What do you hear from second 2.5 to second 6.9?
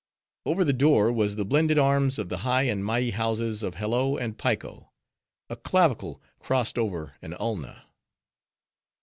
and mighty houses of Hello and Piko: a Clavicle crossed